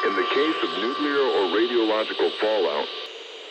[0.00, 2.88] In the case of nuclear or radiological fallout,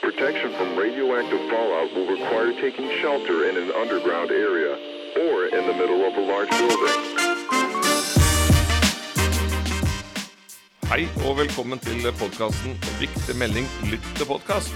[0.02, 4.74] protection from radioactive fallout will require taking shelter in an underground area
[5.30, 7.00] or in the middle of a large building.
[10.90, 14.74] Hei og velkommen til podkasten Viktig melding lytt til podkast.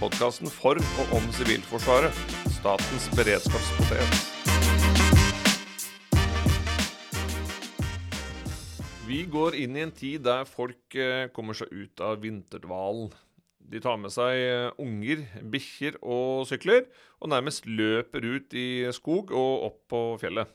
[0.00, 2.24] Podkasten for og om Sivilforsvaret,
[2.56, 4.31] statens beredskapspotet.
[9.12, 13.10] Vi går inn i en tid der folk eh, kommer seg ut av vinterdvalen.
[13.72, 16.86] De tar med seg eh, unger, bikkjer og sykler,
[17.20, 20.48] og nærmest løper ut i skog og opp på fjellet.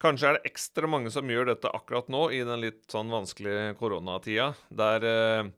[0.00, 3.76] Kanskje er det ekstra mange som gjør dette akkurat nå, i den litt sånn vanskelige
[3.82, 5.52] koronatida, der eh,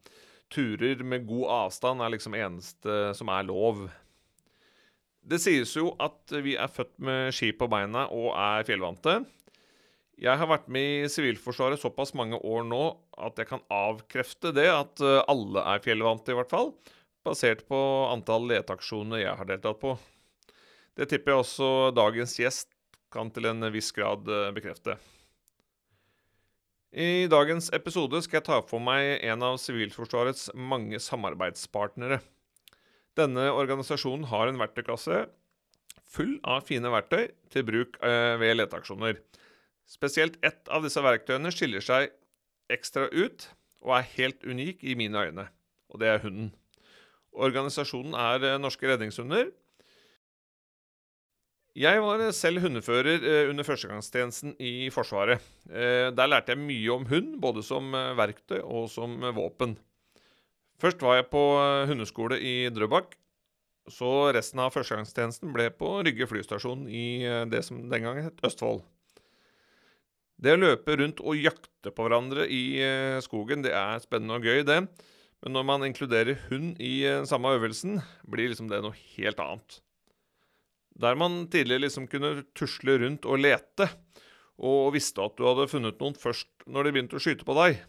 [0.50, 3.86] turer med god avstand er liksom eneste som er lov.
[5.22, 9.20] Det sies jo at vi er født med ski på beina og er fjellvante.
[10.18, 12.82] Jeg har vært med i Sivilforsvaret såpass mange år nå
[13.22, 16.72] at jeg kan avkrefte det, at eh, alle er fjellvante, i hvert fall.
[17.26, 17.78] Basert på
[18.10, 19.94] antall leteaksjoner jeg har deltatt på.
[20.98, 22.72] Det tipper jeg også dagens gjest
[23.14, 24.98] kan til en viss grad eh, bekrefte.
[26.90, 32.22] I dagens episode skal jeg ta for meg en av Sivilforsvarets mange samarbeidspartnere.
[33.18, 35.26] Denne organisasjonen har en verktøyklasse
[36.08, 39.20] full av fine verktøy til bruk eh, ved leteaksjoner.
[39.88, 42.10] Spesielt ett av disse verktøyene skiller seg
[42.68, 43.48] ekstra ut
[43.80, 45.46] og er helt unik i mine øyne,
[45.88, 46.50] og det er hunden.
[47.38, 49.50] Organisasjonen er eh, Norske Redningshunder.
[51.78, 55.44] Jeg var selv hundefører eh, under førstegangstjenesten i Forsvaret.
[55.70, 59.78] Eh, der lærte jeg mye om hund, både som verktøy og som våpen.
[60.82, 61.42] Først var jeg på
[61.90, 63.16] hundeskole i Drøbak.
[63.88, 68.84] Så resten av førstegangstjenesten ble på Rygge flystasjon i det som den gang het Østfold.
[70.38, 72.78] Det å løpe rundt og jakte på hverandre i
[73.24, 74.84] skogen, det er spennende og gøy, det.
[75.42, 79.80] Men når man inkluderer hund i samme øvelsen, blir liksom det noe helt annet.
[80.98, 83.86] Der man tidligere liksom kunne tusle rundt og lete,
[84.58, 87.82] og visste at du hadde funnet noen først når de begynte å skyte på deg.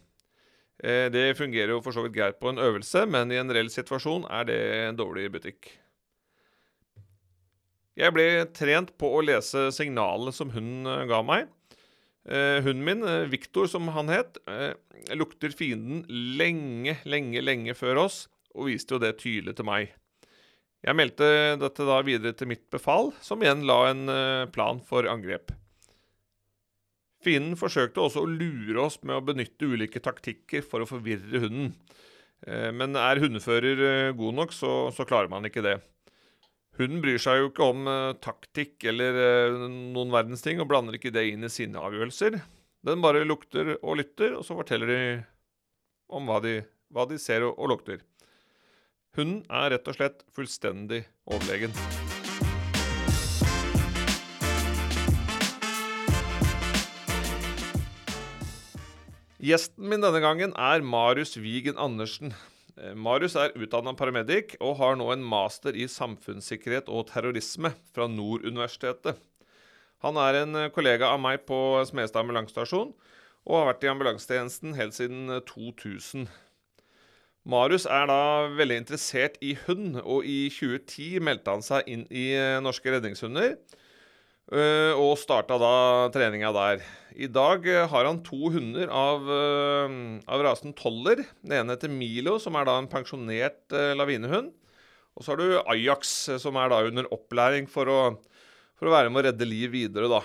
[1.14, 4.26] Det fungerer jo for så vidt greit på en øvelse, men i en reell situasjon
[4.30, 5.72] er det en dårlig butikk.
[8.00, 11.50] Jeg ble trent på å lese signalene som hunden ga meg.
[12.29, 14.75] Uh, hunden min, Viktor Victor som han het, uh,
[15.17, 16.03] lukter fienden
[16.38, 19.95] lenge, lenge, lenge før oss, og viste jo det tydelig til meg.
[20.85, 21.25] Jeg meldte
[21.59, 24.03] dette da videre til mitt befal, som igjen la en
[24.53, 25.51] plan for angrep.
[27.19, 31.73] Fienden forsøkte også å lure oss med å benytte ulike taktikker for å forvirre hunden.
[32.47, 35.75] Men er hundefører god nok, så, så klarer man ikke det.
[36.79, 40.95] Hunden bryr seg jo ikke om uh, taktikk eller uh, noen verdens ting, og blander
[40.95, 42.38] ikke det inn i sine avgjørelser.
[42.88, 45.01] Den bare lukter og lytter, og så forteller de
[46.07, 46.62] om hva de,
[46.95, 48.00] hva de ser og, og lukter.
[49.17, 51.75] Hunden er rett og slett fullstendig overlegen.
[59.44, 62.31] Gjesten min denne gangen er Marius Wigen Andersen.
[62.79, 68.07] Eh, Marius er utdanna paramedic og har nå en master i samfunnssikkerhet og terrorisme fra
[68.07, 69.19] Nord universitetet.
[70.06, 71.57] Han er en eh, kollega av meg på
[71.90, 72.94] Smestad ambulansestasjon
[73.50, 76.29] og har vært i ambulansetjenesten helt siden 2000.
[76.29, 76.45] Eh,
[77.50, 78.22] Marius er da
[78.53, 82.28] veldig interessert i hund, og i 2010 meldte han seg inn i
[82.61, 83.56] Norske Redningshunder.
[84.50, 85.74] Og starta da
[86.10, 86.80] treninga der.
[87.20, 89.96] I dag eh, har han to hunder av, eh,
[90.26, 91.22] av rasen Toller.
[91.44, 94.50] Den ene heter Milo, som er da en pensjonert lavinehund.
[95.14, 98.00] Og så har du Ajax, som er da under opplæring for å,
[98.80, 100.22] for å være med å redde liv videre, da.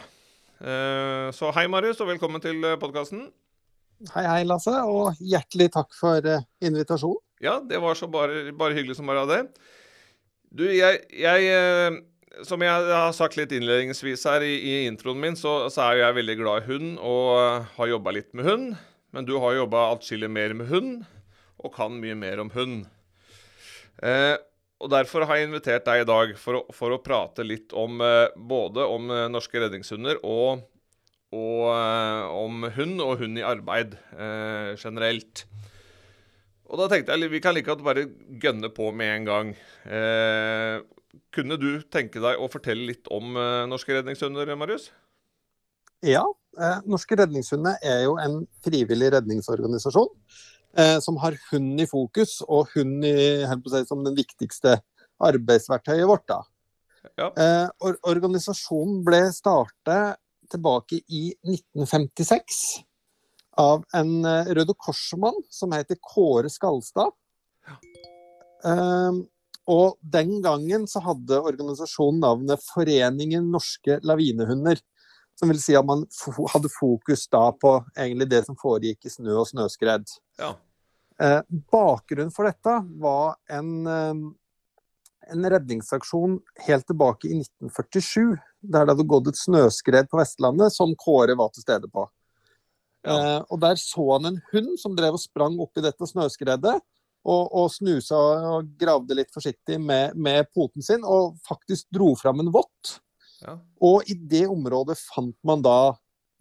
[1.34, 3.24] Så hei, Marius, og velkommen til podkasten.
[4.12, 6.28] Hei, hei, Lasse, og hjertelig takk for
[6.62, 7.18] invitasjonen.
[7.42, 9.40] Ja, det var så bare, bare hyggelig som bare det.
[10.54, 11.98] Du, jeg, jeg
[12.42, 16.18] som jeg har sagt litt innledningsvis her i, i introen min, så, så, er jeg
[16.18, 18.74] veldig glad i hund og har jobba litt med hund.
[19.14, 21.04] Men du har jobba atskillig mer med hund,
[21.62, 22.88] og kan mye mer om hund.
[24.02, 24.34] Eh,
[24.82, 28.02] og Derfor har jeg invitert deg i dag for å, for å prate litt om
[28.02, 30.64] eh, både om eh, norske redningshunder og,
[31.30, 35.46] og eh, om hund og hund i arbeid eh, generelt.
[36.64, 38.08] Og da tenkte jeg vi kan like godt bare
[38.42, 39.54] gønne på med en gang.
[39.86, 40.82] Eh,
[41.34, 44.90] kunne du tenke deg å fortelle litt om uh, Norske redningshunder, Marius?
[46.04, 46.24] Ja.
[46.60, 50.10] Eh, Norske redningshunder er jo en frivillig redningsorganisasjon
[50.78, 54.78] eh, som har hund i fokus, og hund i, si, som den viktigste
[55.24, 56.26] arbeidsverktøyet vårt.
[56.28, 56.42] da.
[57.18, 57.30] Ja.
[57.30, 60.20] Eh, or organisasjonen ble startet
[60.52, 62.62] tilbake i 1956
[63.60, 67.14] av en eh, Røde Kors-mann som heter Kåre Skalstad.
[68.64, 69.24] Um,
[69.70, 74.80] og den gangen så hadde organisasjonen navnet Foreningen norske lavinehunder.
[75.34, 76.04] Som vil si at man
[76.52, 80.06] hadde fokus da på egentlig det som foregikk i snø og snøskred.
[80.38, 80.52] Ja.
[81.18, 81.40] Eh,
[81.72, 84.14] bakgrunnen for dette var en, eh,
[85.34, 86.38] en redningsaksjon
[86.68, 88.36] helt tilbake i 1947.
[88.62, 92.06] Der det hadde gått et snøskred på Vestlandet som Kåre var til stede på.
[93.04, 93.16] Ja.
[93.18, 96.80] Eh, og Der så han en hund som drev og sprang opp i dette snøskredet.
[97.24, 98.18] Og, og snusa
[98.50, 102.98] og gravde litt forsiktig med, med poten sin, og faktisk dro fram en vott.
[103.40, 103.56] Ja.
[103.80, 105.94] Og i det området fant man da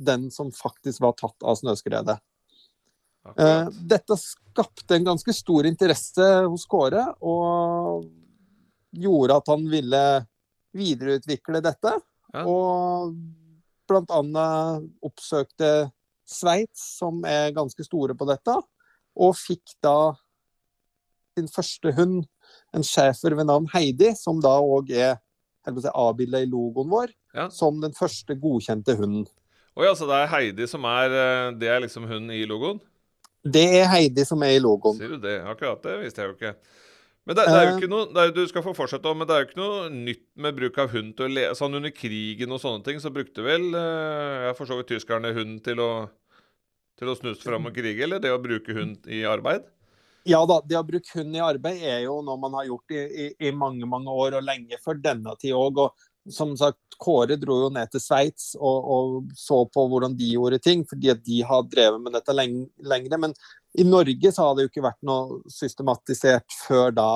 [0.03, 2.18] den som faktisk var tatt av snøskredet.
[3.39, 8.09] Eh, dette skapte en ganske stor interesse hos Kåre, og
[8.94, 10.03] gjorde at han ville
[10.75, 11.95] videreutvikle dette.
[12.33, 12.44] Ja.
[12.50, 13.15] Og
[13.89, 15.91] blant annet oppsøkte
[16.27, 18.56] Sveits, som er ganske store på dette,
[19.13, 20.13] og fikk da
[21.38, 22.24] sin første hund,
[22.75, 25.15] en schæfer ved navn Heidi, som da òg er
[25.65, 27.47] jeg si, avbilda i logoen vår, Ja.
[27.50, 29.25] som den første godkjente hunden.
[29.75, 32.80] Oi, altså det er Heidi som er eh, Det er liksom hun i logoen?
[33.44, 34.97] Det er Heidi som er i logoen.
[35.00, 35.39] Sier du det?
[35.50, 36.53] Akkurat det visste jeg jo ikke.
[37.25, 37.77] Men det, det er jo Eh.
[37.80, 40.25] ikke noe det er, Du skal få fortsette, men det er jo ikke noe nytt
[40.35, 41.47] med bruk av hund til å le...
[41.56, 45.33] Sånn under krigen og sånne ting, så brukte vel jeg ja, for så vidt tyskerne
[45.33, 46.09] hund til å
[47.00, 49.63] til å snuse fram og krige, eller det å bruke hund i arbeid?
[50.28, 53.02] Ja da, det å bruke hund i arbeid er jo noe man har gjort i,
[53.04, 55.81] i, i mange mange år, og lenge før denne tid òg.
[55.84, 60.30] Og som sagt, Kåre dro jo ned til Sveits og, og så på hvordan de
[60.36, 63.20] gjorde ting, fordi at de har drevet med dette lenge, lengre.
[63.20, 63.34] Men
[63.75, 67.10] i Norge så har det jo ikke vært noe systematisert før da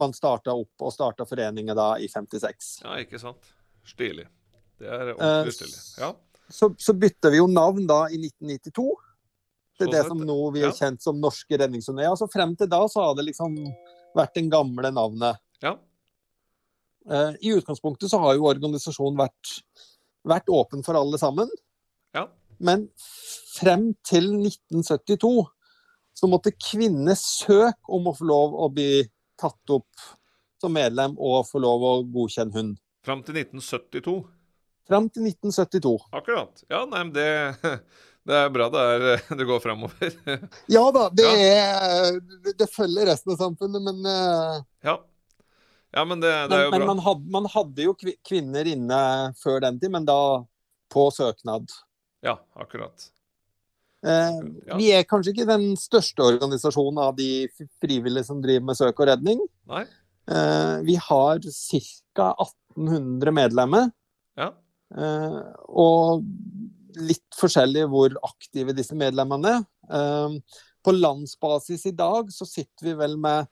[0.00, 2.72] man starta opp og starta foreningen da i 56.
[2.84, 3.52] Ja, ikke sant?
[3.86, 4.26] Stilig.
[4.80, 5.78] Det er Eh, ordentlig stilig.
[6.00, 6.10] Ja.
[6.48, 8.90] Så, så bytta vi jo navn da i 1992.
[9.76, 12.06] Til det som nå vi er kjent som Norske redningshunder.
[12.06, 13.58] Ja, så frem til da så har det liksom
[14.16, 15.42] vært det gamle navnet.
[15.64, 15.76] ja.
[17.06, 19.52] Eh, I utgangspunktet så har jo organisasjonen vært,
[20.26, 21.50] vært åpen for alle sammen.
[22.16, 22.24] Ja.
[22.58, 22.88] Men
[23.54, 25.46] frem til 1972
[26.16, 29.04] så måtte kvinner søke om å få lov å bli
[29.38, 30.06] tatt opp
[30.60, 32.74] som medlem og få lov å godkjenne hund.
[33.06, 34.16] Fram til 1972.
[34.88, 35.94] Fram til 1972.
[36.16, 36.64] Akkurat.
[36.70, 37.28] Ja, nei, men det,
[38.26, 40.16] det er bra det, er, det går framover.
[40.76, 42.20] Ja da, det, er,
[42.58, 44.60] det følger resten av samfunnet, men, uh...
[44.86, 44.96] ja.
[45.94, 46.88] ja, men det, det er jo men bra.
[46.92, 47.94] man, hadde, man hadde jo
[48.26, 49.00] kvinner inne
[49.42, 50.18] før den tid, men da
[50.92, 51.70] på søknad.
[52.26, 53.08] Ja, akkurat.
[54.06, 54.76] Eh, Ja.
[54.78, 57.46] Vi er kanskje ikke den største organisasjonen av de
[57.82, 59.40] frivillige som driver med søk og redning.
[59.70, 59.82] Nei?
[60.30, 62.28] Eh, vi har ca.
[62.76, 63.90] 1800 medlemmer,
[64.38, 64.50] Ja.
[64.94, 66.22] eh, og
[66.96, 69.66] litt forskjellig hvor aktive disse medlemmene er.
[69.92, 73.48] Eh, på landsbasis i dag så sitter vi vel med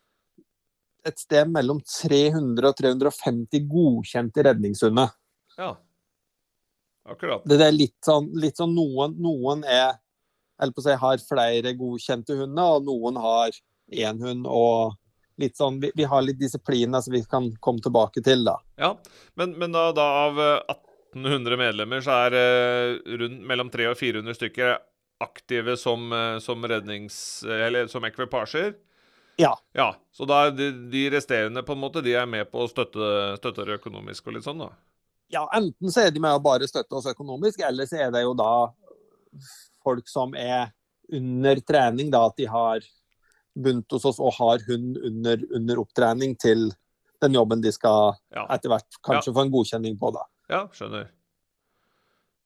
[1.04, 5.12] et sted mellom 300 og 350 godkjente redningshunder.
[5.58, 5.74] ja.
[7.04, 7.42] Akkurat.
[7.44, 9.98] Det er litt sånn, litt sånn noen, noen er
[10.56, 13.56] eller på å si, har flere godkjente hunder, og noen har
[13.92, 14.46] én hund.
[14.48, 14.94] og
[15.40, 18.44] litt sånn, vi, vi har litt disipliner som vi kan komme tilbake til.
[18.46, 18.58] da.
[18.78, 18.92] Ja,
[19.34, 20.76] men, men da, da av eh,
[21.14, 24.74] 1800 medlemmer så er eh, rundt mellom 300 og 400 stykker
[25.24, 27.16] aktive som, eh, som rednings...
[27.46, 28.74] Eller som ekvipasjer.
[29.40, 29.54] Ja.
[29.74, 33.34] Ja, Så da de, de resterende på en måte, de er med på å støtte,
[33.40, 34.70] støtte det økonomisk og litt sånn, da?
[35.34, 38.24] ja, Enten så er de med å bare støtte oss økonomisk, eller så er det
[38.24, 38.52] jo da
[39.84, 40.70] folk som er
[41.12, 42.84] under trening, da, at de har
[43.54, 46.70] begynt hos oss og har hund under, under opptrening til
[47.22, 50.10] den jobben de skal Ja, etter hvert kanskje få en godkjenning på.
[50.14, 50.24] da.
[50.52, 51.08] Ja skjønner.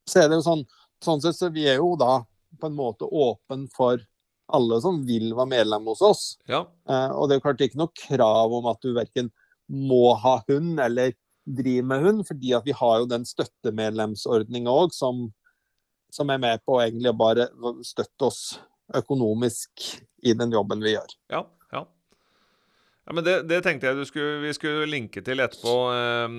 [0.09, 0.63] så er det jo sånn,
[1.03, 2.21] sånn sett så vi er jo da
[2.59, 4.01] på en måte åpen for
[4.49, 6.23] alle som vil være medlem hos oss.
[6.49, 9.29] Ja, Eh, og det er jo klart ikke noe krav om at du verken
[9.69, 11.13] må ha hund eller
[11.45, 15.27] drive med hund, fordi at vi har jo den støttemedlemsordninga òg, som,
[16.13, 17.47] som er med på egentlig å bare
[17.85, 18.41] støtte oss
[18.97, 19.85] økonomisk
[20.25, 21.15] i den jobben vi gjør.
[21.29, 21.85] ja, ja.
[23.09, 25.71] Ja, men det, det tenkte jeg du skulle, vi skulle linke til etterpå.
[25.97, 26.35] Eh,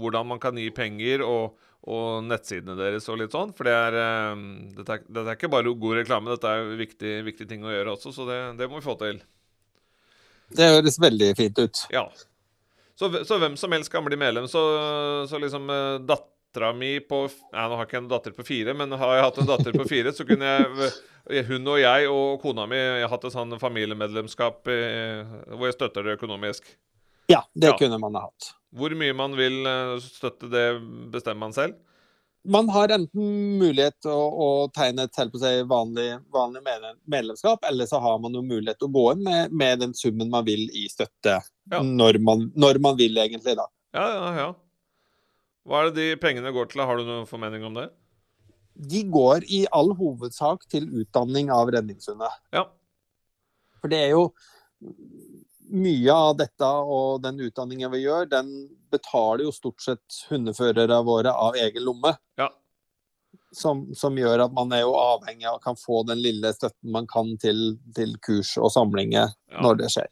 [0.00, 3.52] hvordan man kan gi penger, og, og nettsidene deres og litt sånn.
[3.54, 4.40] For det er, eh,
[4.80, 7.70] dette, er, dette er ikke bare god reklame, dette er jo viktig, viktig ting å
[7.70, 8.10] gjøre også.
[8.16, 9.22] Så det, det må vi få til.
[10.58, 11.84] Det høres veldig fint ut.
[11.94, 12.02] Ja.
[12.98, 14.50] Så, så hvem som helst kan bli medlem.
[14.50, 14.64] Så,
[15.30, 16.00] så liksom eh,
[16.56, 19.38] dattera mi på Nei, nå har ikke en datter på fire, men har jeg hatt
[19.42, 23.10] en datter på fire, så kunne jeg Hun og jeg og kona mi jeg har
[23.10, 25.24] hatt et sånn familiemedlemskap eh,
[25.56, 26.68] hvor jeg støtter det økonomisk.
[27.28, 27.76] Ja, det Ja.
[27.76, 28.52] kunne man ha hatt.
[28.72, 31.74] Hvor mye man vil eh, støtte, det bestemmer man selv.
[32.46, 36.62] man har enten mulighet til å, å tegne et på seg vanlig, vanlig
[37.04, 40.30] medlemskap, eller så har man jo mulighet til å gå inn med, med den summen
[40.30, 41.40] man vil i støtte.
[41.72, 41.82] Ja.
[41.82, 43.66] Når, man, når man vil, egentlig, da.
[43.92, 44.54] Ja, ja, ja.
[45.66, 46.84] Hva er det de pengene går til?
[46.86, 47.88] Har du noen formening om det?
[48.76, 52.34] De går i all hovedsak til utdanning av redningshunder.
[52.54, 52.66] Ja.
[53.80, 54.28] For det er jo
[55.66, 58.52] mye av dette og den utdanningen vi gjør, den
[58.92, 62.14] betaler jo stort sett hundeførere våre av egen lomme.
[62.38, 62.50] Ja.
[63.56, 67.08] Som, som, gjør at man er jo avhengig av kan få den lille støtten man
[67.08, 69.62] kan til, til kurs og samlinger Ja.
[69.64, 70.10] når det skjer.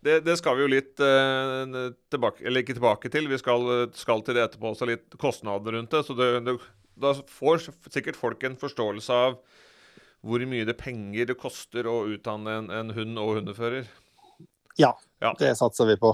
[0.00, 3.26] Det, det skal vi jo litt eh, tilbake Eller ikke tilbake til.
[3.28, 6.04] Vi skal, skal til det etterpå også, litt kostnader rundt det.
[6.06, 6.54] Så det, det,
[7.00, 9.40] da får sikkert folk en forståelse av
[10.20, 13.86] hvor mye det penger det koster å utdanne en, en hund og hundefører.
[14.80, 15.34] Ja, Ja.
[15.40, 16.10] det satser vi på.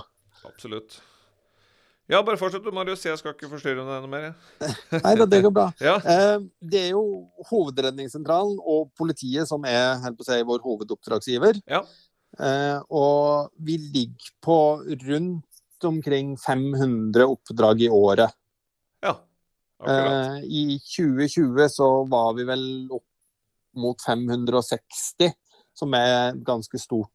[0.46, 1.00] Absolutt.
[2.06, 3.02] Ja, bare fortsett du, Marius.
[3.02, 4.28] Jeg skal ikke forstyrre deg noe mer.
[4.28, 4.74] jeg.
[5.06, 5.64] Nei da, det går bra.
[5.82, 5.96] Ja.
[6.06, 7.02] Eh, Det er jo
[7.48, 11.58] Hovedredningssentralen og politiet som er helt på å si, vår hovedoppdragsgiver.
[11.66, 11.82] Ja.
[12.40, 14.56] Eh, Og vi ligger på
[15.08, 18.32] rundt omkring 500 oppdrag i året.
[19.02, 19.16] ja.
[19.78, 20.38] Akkurat.
[20.38, 23.04] Eh, I 2020 så var vi vel opp
[23.76, 25.34] mot 560,
[25.76, 27.12] som er ganske stort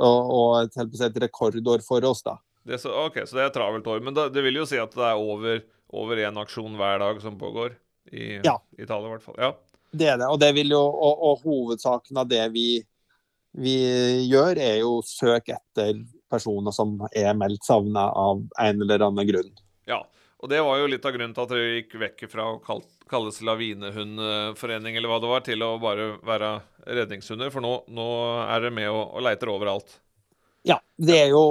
[0.00, 2.38] og, og et, rekordår for oss, da.
[2.64, 4.00] Det, så, ok, så det er travelt år.
[4.00, 5.60] Men da, det vil jo si at det er over
[5.92, 7.74] over én aksjon hver dag som pågår.
[8.12, 8.56] I, Ja.
[8.78, 9.36] i tallet, i hvert fall.
[9.38, 9.52] Ja.
[9.92, 10.28] Det er det.
[10.32, 12.80] Og, det vil jo, og, og hovedsaken av det vi,
[13.52, 13.76] vi
[14.30, 16.00] gjør, er jo søk etter
[16.32, 19.52] personer som er meldt savna av en eller annen grunn.
[19.86, 20.02] ja.
[20.42, 22.80] Og det var jo litt av grunnen til at dere gikk vekk fra å kal
[23.12, 26.48] kalles lavinehundforening, eller hva det var, til å bare være
[26.98, 27.52] redningshunder.
[27.52, 28.06] For nå, nå
[28.46, 29.98] er dere med og, og leiter overalt.
[30.66, 31.42] Ja, det er jo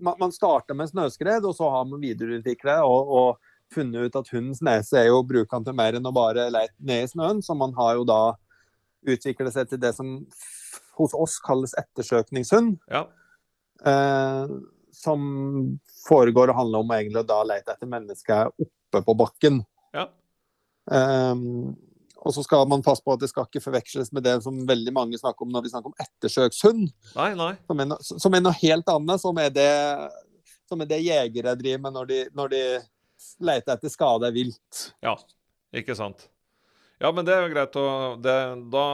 [0.00, 4.30] Man, man starter med snøskred, og så har man videreutviklet og, og funnet ut at
[4.32, 7.42] hundens nese er jo brukende til mer enn å bare leite ned i snøen.
[7.44, 8.22] Så man har jo da
[9.08, 10.14] utviklet seg til det som
[10.98, 12.78] hos oss kalles ettersøkningshund.
[12.90, 13.06] Ja.
[13.86, 14.54] Eh,
[14.98, 15.20] som
[16.08, 19.60] foregår og handler om egentlig å da lete etter mennesker oppe på bakken.
[19.94, 20.08] Ja.
[20.90, 21.44] Eh,
[22.18, 24.92] og så skal man passe på at det skal ikke forveksles med det som veldig
[24.94, 27.52] mange snakker om når vi snakker om ettersøkshund, Nei, nei.
[27.68, 29.22] som er, no, som er noe helt annet.
[29.22, 29.70] Som er det,
[30.68, 32.62] som er det jegere driver med når de, når de
[33.46, 34.82] leter etter skade vilt.
[35.04, 35.14] Ja,
[35.74, 36.26] ikke sant.
[36.98, 38.36] Ja, men det er jo greit å det,
[38.74, 38.84] Da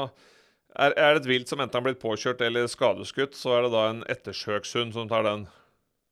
[0.75, 3.73] er, er det et vilt som enten har blitt påkjørt eller skadeskutt, så er det
[3.75, 5.47] da en ettersøkshund som tar den.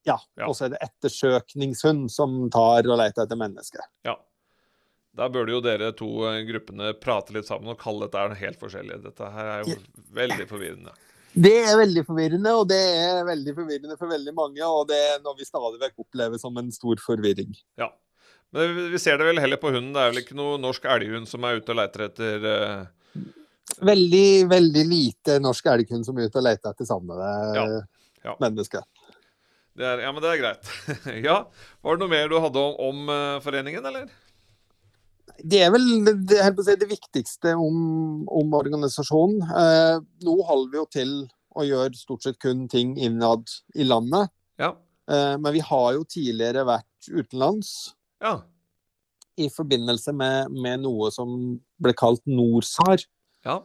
[0.07, 0.49] Ja, Ja.
[0.49, 3.85] Og så er det ettersøkningshund som tar og leter etter mennesker.
[4.07, 4.17] Ja.
[5.15, 8.59] Da burde jo dere to eh, gruppene prate litt sammen og kalle dette her helt
[8.63, 9.03] forskjellig.
[9.05, 9.77] Dette her er jo
[10.17, 10.95] veldig forvirrende.
[11.33, 14.65] Det er veldig forvirrende, og det er veldig forvirrende for veldig mange.
[14.65, 17.53] Og det er noe vi stadig vekk opplever som en stor forvirring.
[17.81, 17.91] Ja.
[18.53, 19.93] Men vi- ser det vel heller på hunden.
[19.95, 23.23] Det er vel ikke noe norsk elghund som er ute og leter etter eh,
[23.83, 27.65] Veldig, veldig lite norsk elghund som er ute og leter etter savnede Ja,
[28.27, 28.35] ja.
[28.43, 28.83] mennesker.
[29.79, 30.73] det er, Ja, men det er greit.
[31.29, 31.37] ja.
[31.83, 34.11] Var det noe mer du hadde om, om eh, foreningen, eller?
[35.43, 39.41] Det er vel det, si, det viktigste om, om organisasjonen.
[39.49, 41.15] Eh, nå holder vi jo til
[41.57, 44.29] å gjøre stort sett kun ting innad i landet.
[44.61, 44.75] Ja.
[45.11, 47.73] Eh, men vi har jo tidligere vært utenlands
[48.23, 48.37] Ja.
[49.41, 51.33] i forbindelse med, med noe som
[51.83, 53.03] ble kalt NORSAR.
[53.45, 53.63] Ja.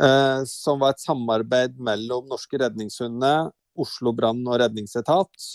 [0.00, 5.46] eh, som var et samarbeid mellom norske redningshunder, Oslo brann- og redningsetat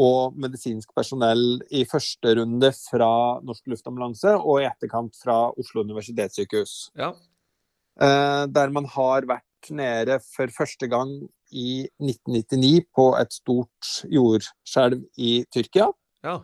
[0.00, 6.90] og medisinsk personell i første runde fra Norsk Luftambulanse og i etterkant fra Oslo universitetssykehus.
[6.98, 7.12] Ja.
[8.00, 11.12] Eh, der man har vært nede for første gang
[11.54, 15.92] i 1999 på et stort jordskjelv i Tyrkia.
[16.26, 16.40] Ja.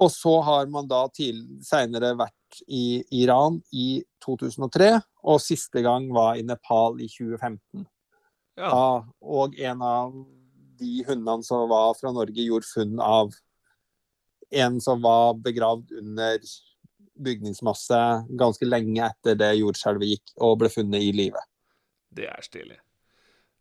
[0.00, 4.94] Og så har man da seinere vært i Iran i 2003,
[5.28, 7.84] og siste gang var i Nepal i 2015.
[8.60, 8.70] Ja.
[8.70, 8.86] Da,
[9.20, 10.16] og en av
[10.80, 13.36] de hundene som var fra Norge, gjorde funn av
[14.50, 16.40] en som var begravd under
[17.20, 18.00] bygningsmasse
[18.40, 21.42] ganske lenge etter det jordskjelvet gikk, og ble funnet i live.
[22.10, 22.80] Det er stilig.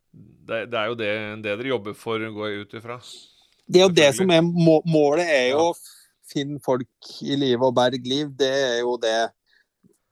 [0.10, 1.12] Det, det er jo det,
[1.44, 2.98] det dere jobber for, går jeg ut ifra.
[3.70, 5.74] Det er jo det som er må målet, er jo å
[6.30, 8.32] finne folk i live og berg liv.
[8.38, 9.32] Det er jo det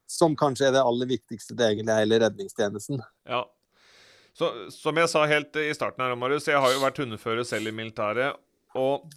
[0.08, 3.02] som kanskje er det aller viktigste det egentlig er i redningstjenesten.
[3.28, 3.44] Ja.
[4.38, 7.68] Så, som jeg sa helt i starten her, Marius, jeg har jo vært hundefører selv
[7.68, 8.38] i militæret.
[8.78, 9.08] Og,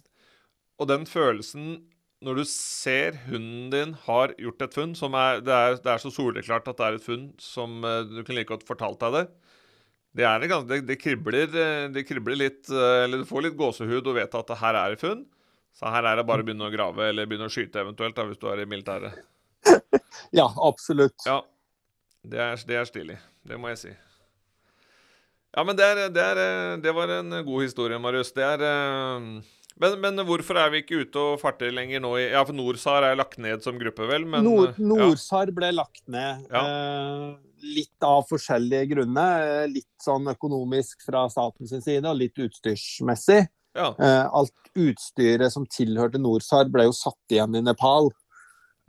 [0.80, 1.76] og den følelsen
[2.22, 6.02] når du ser hunden din har gjort et funn som er Det er, det er
[6.02, 9.16] så soleklart at det er et funn som eh, du kunne like godt fortalt deg
[9.16, 9.24] det.
[10.12, 10.28] Det,
[10.68, 14.34] det, det, kribler, eh, det kribler litt eh, Eller du får litt gåsehud og vet
[14.38, 15.24] at det her er et funn.
[15.76, 18.26] Så her er det bare å begynne å grave eller begynne å skyte eventuelt, da,
[18.28, 19.22] hvis du er i militæret.
[20.32, 21.24] Ja, absolutt.
[21.26, 21.40] Ja,
[22.24, 23.16] det er, det er stilig.
[23.48, 23.92] Det må jeg si.
[25.52, 28.30] Ja, men det, er, det, er, det var en god historie, Marius.
[28.36, 29.26] Det er eh,
[29.80, 32.12] men, men, hvorfor er vi ikke ute og farter lenger nå?
[32.20, 34.26] Ja, for NorSAR er lagt ned som gruppe, vel?
[34.28, 35.56] Men, Nord, NorSAR ja.
[35.56, 36.44] ble lagt ned.
[36.52, 36.62] Ja.
[36.62, 37.24] Eh,
[37.80, 39.66] litt av forskjellige grunner.
[39.70, 43.42] Litt sånn økonomisk fra statens side, og litt utstyrsmessig.
[43.76, 43.92] Ja.
[43.98, 48.10] Eh, alt utstyret som tilhørte NorSAR, ble jo satt igjen i Nepal.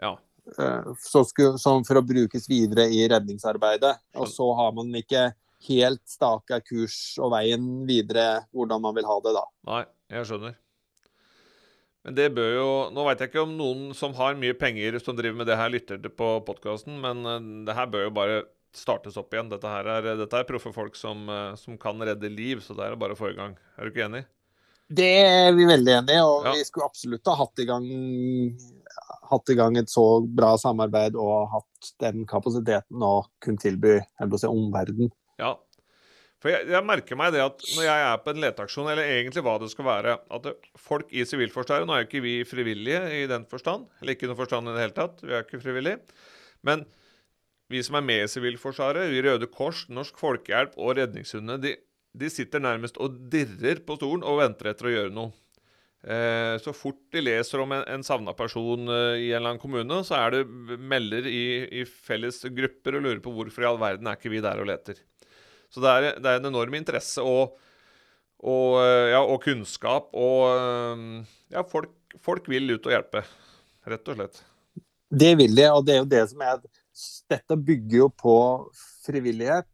[0.01, 0.17] Ja.
[0.57, 3.95] Eh, skulle, som for å brukes videre i redningsarbeidet.
[4.19, 5.29] Og så har man ikke
[5.67, 9.45] helt staka kurs og veien videre hvordan man vil ha det da.
[9.69, 10.59] Nei, jeg skjønner.
[12.03, 15.15] Men det bør jo Nå veit jeg ikke om noen som har mye penger som
[15.15, 19.17] driver med det her, lytter på podkasten, men eh, det her bør jo bare startes
[19.21, 19.51] opp igjen.
[19.51, 22.89] Dette her er, dette er proffe folk som, eh, som, kan redde liv, så det
[22.89, 23.55] er bare å få i gang.
[23.77, 24.25] Er du ikke enig?
[24.87, 26.55] Det er vi veldig enig i, og ja.
[26.57, 27.85] vi skulle absolutt ha hatt i, gang,
[29.31, 34.49] hatt i gang et så bra samarbeid og hatt den kapasiteten å kunne tilby si,
[34.49, 35.13] omverdenen.
[35.39, 35.55] Ja,
[36.43, 39.45] for jeg, jeg, merker meg det at når jeg er på en leteaksjon, eller egentlig
[39.45, 43.21] hva det skal være At folk i Sivilforsvaret Nå er jo ikke vi frivillige i
[43.31, 45.23] den forstand, eller ikke i noen forstand i det hele tatt.
[45.23, 46.01] Vi er ikke frivillige.
[46.67, 46.83] Men
[47.71, 51.77] vi som er med i Sivilforsvaret, vi Røde Kors, Norsk Folkehjelp og Redningshundene, de,
[52.13, 55.33] de, sitter nærmest og dirrer på stolen og venter etter å gjøre noe.
[56.03, 59.61] Eh, så fort de leser om en, en savna person eh, i en eller annen
[59.61, 60.41] kommune, så er det
[60.91, 61.43] melder i,
[61.79, 64.67] i felles grupper og lurer på hvorfor i all verden er ikke vi der og
[64.67, 64.99] leter.
[65.71, 67.55] Så det er, det er en enorm interesse og,
[68.43, 70.11] og, eh, ja, og kunnskap.
[70.11, 73.23] Og ja, folk, folk, vil ut og hjelpe,
[73.87, 74.43] rett og slett.
[75.13, 76.63] Det vil de, og det er jo det som er
[77.31, 78.33] Dette bygger jo på
[79.01, 79.71] frivillighet,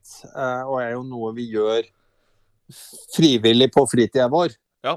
[0.69, 1.81] og er jo noe vi gjør
[3.16, 4.54] frivillig på fritida vår.
[4.86, 4.96] Ja.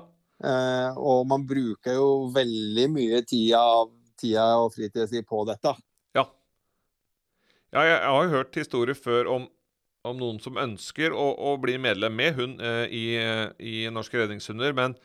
[0.98, 3.62] Og man bruker jo veldig mye tida,
[4.18, 5.74] tida og fritida si på dette.
[6.18, 6.24] Ja.
[7.70, 9.46] ja jeg, jeg har jo hørt historier før om
[10.08, 13.04] om noen som ønsker å, å bli medlem med hund eh, i,
[13.62, 14.96] i, Norske Redningshunder, men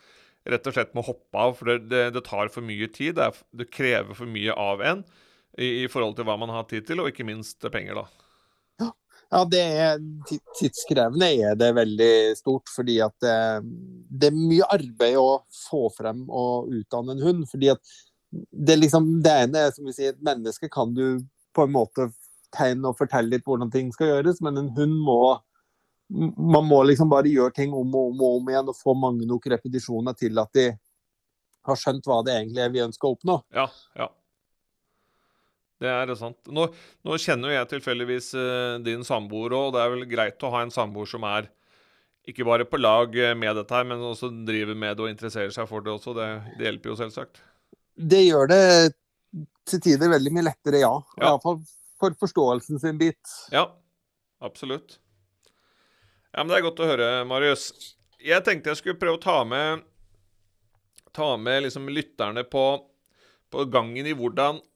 [0.48, 1.54] rett og slett må hoppe av.
[1.58, 3.16] For det, det, det tar for mye tid.
[3.18, 5.04] Det, er, det, krever for mye av en
[5.58, 8.27] i, i, forhold til hva man har tid til, og ikke minst penger, da.
[9.28, 9.98] Ja, det er
[10.56, 12.70] tidskrevende er det veldig stort.
[12.72, 13.34] Fordi at det,
[14.08, 17.48] det, er mye arbeid å få frem og utdanne en hund.
[17.50, 17.82] fordi at
[18.30, 21.20] det, liksom, det ene er som vi sier, et menneske kan du
[21.56, 22.10] på en måte
[22.54, 25.20] tegne og fortelle litt hvordan ting skal gjøres, men en hund må
[26.08, 29.26] man må liksom bare gjøre ting om og om og om igjen og få mange
[29.28, 30.70] nok repetisjoner til at de
[31.68, 33.36] har skjønt hva det egentlig er vi ønsker å oppnå.
[33.52, 33.66] Ja,
[33.98, 34.08] ja.
[35.78, 36.38] Det er sant.
[36.50, 36.66] Nå,
[37.06, 40.64] nå kjenner jeg tilfeldigvis uh, din samboer òg, og det er vel greit å ha
[40.64, 41.50] en samboer som er
[42.28, 45.68] ikke bare på lag med dette her, men også driver med det og interesserer seg
[45.70, 46.12] for det også.
[46.18, 46.26] Det,
[46.58, 47.40] det hjelper jo selvsagt.
[47.96, 48.62] Det gjør det
[49.68, 50.92] til tider veldig mye lettere, ja.
[51.16, 51.30] ja.
[51.30, 51.62] Iallfall
[51.98, 53.34] for forståelsen sin bit.
[53.52, 53.64] Ja,
[54.44, 54.98] absolutt.
[56.32, 57.70] Ja, men Det er godt å høre, Marius.
[58.22, 59.82] Jeg tenkte jeg skulle prøve å ta med,
[61.14, 62.64] ta med liksom lytterne på,
[63.50, 64.66] på gangen i hvordan eh,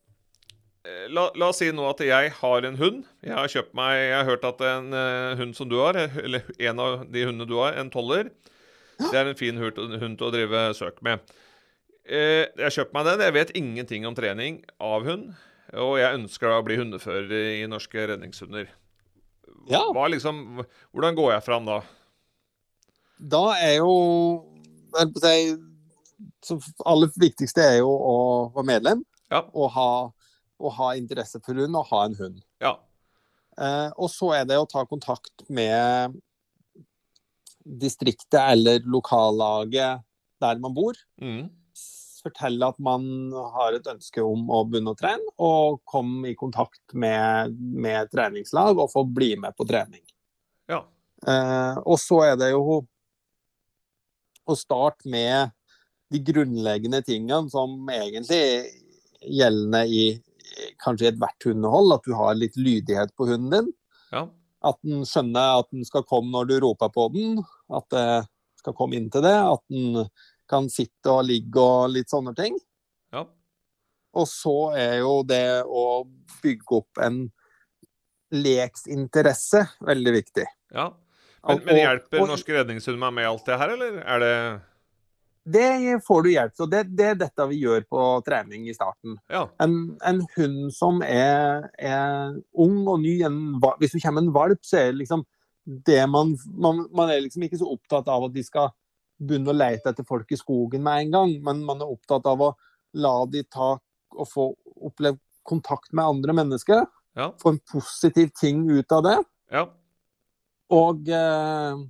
[0.82, 3.04] La, la, oss si nå at jeg har en hund.
[3.22, 6.48] Jeg har kjøpt meg, jeg har hørt at en uh, hund som du har, eller
[6.58, 8.32] en av de hundene du har, en toller,
[8.98, 11.22] det er en fin hund, hund til å drive søk med.
[12.02, 13.24] Uh, jeg har kjøpt meg den.
[13.28, 15.30] Jeg vet ingenting om trening av hund.
[15.78, 17.30] Og jeg ønsker da å bli hundefører
[17.62, 18.66] i norske redningshunder.
[19.70, 19.84] Ja.
[19.94, 21.78] Hva liksom, hvordan går jeg fram da?
[23.32, 23.92] Da er jo
[25.22, 25.54] si,
[26.42, 28.16] Det aller viktigste er jo å
[28.56, 29.04] være medlem.
[29.32, 29.44] Ja.
[29.54, 29.88] Og, ha,
[30.62, 32.42] og ha interesse for hund og ha en hund.
[32.62, 32.76] Ja.
[33.58, 36.14] Eh, og så er det å ta kontakt med
[37.62, 40.02] distriktet eller lokallaget
[40.42, 40.96] der man bor.
[41.22, 41.50] Mm
[42.22, 43.04] fortelle at man
[43.54, 48.78] har et ønske om å begynne å trene, og komme i kontakt med, med treningslag
[48.78, 50.02] og få bli med på trening.
[50.70, 50.82] Ja.
[51.26, 52.82] Eh, og så er det jo
[54.42, 55.52] å starte med
[56.12, 58.42] de grunnleggende tingene som egentlig
[59.22, 60.04] gjeldende i
[60.82, 63.72] kanskje i ethvert hundehold, at du har litt lydighet på hunden din.
[64.12, 64.26] Ja.
[64.62, 67.40] At den skjønner at den skal komme når du roper på den,
[67.72, 68.06] at det
[68.62, 69.34] skal komme inn til det.
[69.34, 70.06] At den
[70.50, 72.58] kan sitte og ligge og litt sånne ting.
[73.14, 73.24] Ja.
[74.18, 76.04] Og så er jo det å
[76.42, 77.24] bygge opp en
[78.32, 80.44] leksinteresse veldig viktig.
[80.76, 80.90] Ja.
[81.42, 84.34] Men, men hjelper Norske Redningshunder meg med alt det her, eller er det
[85.44, 86.68] det får du hjelp til.
[86.70, 89.16] Det, det, er dette vi gjør på trening i starten.
[89.32, 89.46] Ja.
[89.62, 93.40] En, en, hund som er, er, ung og ny, en,
[93.80, 95.24] hvis du kommer en valp, så er det liksom
[95.62, 98.70] det man, man, man er liksom ikke så opptatt av at de skal
[99.22, 102.42] begynne å lete etter folk i skogen med en gang, men man er opptatt av
[102.42, 102.52] å
[102.98, 103.76] la de ta
[104.12, 104.48] og få
[104.82, 106.86] oppleve kontakt med andre mennesker.
[107.18, 107.32] Ja.
[107.42, 109.16] Få en positiv ting ut av det.
[109.52, 109.66] Ja.
[110.72, 111.82] Og, eh,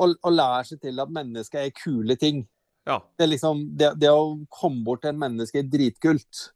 [0.00, 2.44] og, og lære seg til at mennesker er kule ting.
[2.88, 2.98] Ja.
[3.16, 6.46] Det, er liksom, det, det å komme bort til en menneske er dritkult.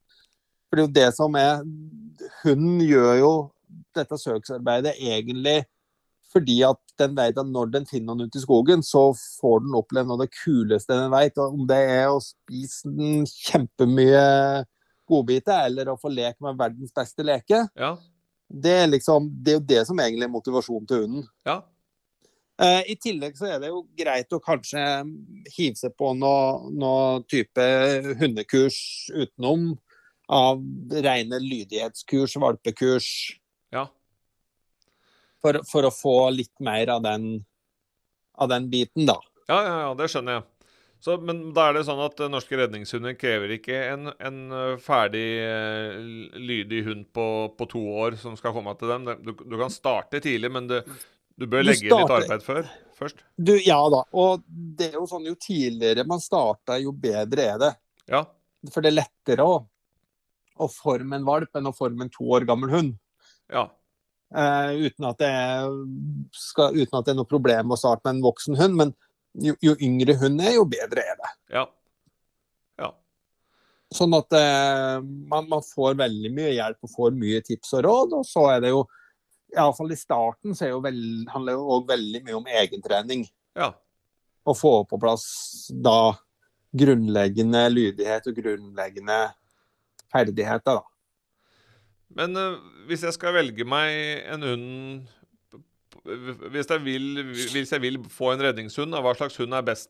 [0.69, 1.61] For det er jo det som er
[2.43, 3.33] Hun gjør jo
[3.95, 5.65] dette søksarbeidet egentlig
[6.35, 9.77] fordi at den vet at når den finner noen ute i skogen, så får den
[9.79, 11.37] oppleve noe av det kuleste den vet.
[11.39, 14.25] Om det er å spise den kjempemye
[15.07, 17.93] godbiter, eller å få leke med verdens beste leke, Ja.
[18.51, 21.29] det er liksom Det er jo det som egentlig er motivasjonen til hunden.
[21.47, 21.61] Ja.
[22.63, 24.81] Eh, I tillegg så er det jo greit å kanskje
[25.57, 27.65] hive seg på noe, noe type
[28.21, 28.79] hundekurs
[29.11, 29.73] utenom.
[30.33, 30.63] Av
[31.05, 33.09] rene lydighetskurs, valpekurs.
[33.75, 33.89] Ja.
[35.45, 37.45] For, for å få litt mer av den,
[38.41, 39.19] av den biten, da.
[39.51, 40.49] Ja, ja, ja, det skjønner jeg.
[41.05, 44.79] Så, men da er det sånn at eh, norske redningshunder krever ikke en, en eh,
[44.81, 45.27] ferdig
[46.41, 47.27] lydig hund på,
[47.59, 49.11] på to år som skal komme til dem.
[49.27, 50.81] Du, du kan starte tidlig, men det,
[51.41, 52.67] du bør Du legge inn litt arbeid før,
[52.99, 53.23] først.
[53.37, 54.05] Du, ja da.
[54.15, 57.71] Og det er jo sånn jo tidligere man starter, jo bedre er det.
[58.11, 58.25] Ja.
[58.71, 59.57] For det er lettere å,
[60.57, 62.95] å forme en valp enn å forme en to år gammel hund.
[63.53, 63.69] Ja.
[64.35, 65.33] Eh, uten, at det
[66.35, 68.79] skal, uten at det er noe problem å starte med en voksen hund.
[68.81, 68.95] Men
[69.35, 71.33] jo, jo yngre hund er, jo bedre er det.
[71.59, 71.65] Ja.
[72.83, 72.91] Ja.
[73.95, 78.19] Sånn at eh, man, man får veldig mye hjelp og får mye tips og råd.
[78.21, 78.85] Og så er det jo,
[79.55, 80.99] iallfall i starten, så er jo vel,
[81.33, 83.27] handler det jo veldig mye om egentrening.
[83.59, 83.73] ja.
[84.45, 85.23] Å få på plass
[85.73, 86.13] da
[86.77, 89.17] grunnleggende lydighet og grunnleggende
[90.13, 90.85] ferdigheter, da.
[92.15, 93.95] Men uh, hvis jeg skal velge meg
[94.35, 95.13] en hund
[96.05, 99.89] hvis jeg, vil, hvis jeg vil få en redningshund, hva slags hund er best?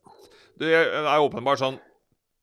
[0.60, 1.80] Det er åpenbart sånn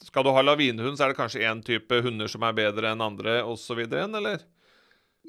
[0.04, 3.04] Skal du ha lavinehund, så er det kanskje én type hunder som er bedre enn
[3.06, 3.84] andre, osv.
[3.86, 4.42] igjen, eller?